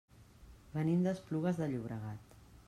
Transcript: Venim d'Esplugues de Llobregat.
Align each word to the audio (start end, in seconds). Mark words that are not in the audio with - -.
Venim 0.77 1.03
d'Esplugues 1.09 1.61
de 1.61 1.69
Llobregat. 1.75 2.35